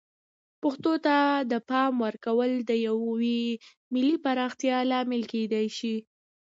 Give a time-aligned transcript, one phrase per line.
[0.61, 1.17] پښتو ته
[1.51, 3.41] د پام ورکول د یوې
[3.93, 5.95] ملي پراختیا لامل کیدای شي.